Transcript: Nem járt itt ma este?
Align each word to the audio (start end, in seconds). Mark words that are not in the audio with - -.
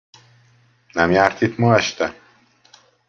Nem 0.91 1.11
járt 1.11 1.41
itt 1.41 1.57
ma 1.57 1.75
este? 1.75 2.15